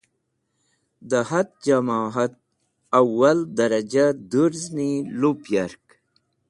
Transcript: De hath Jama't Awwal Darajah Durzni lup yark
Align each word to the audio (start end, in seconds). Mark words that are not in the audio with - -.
De 1.09 1.19
hath 1.29 1.53
Jama't 1.65 2.33
Awwal 2.99 3.39
Darajah 3.55 4.11
Durzni 4.31 4.91
lup 5.21 5.41
yark 5.53 5.83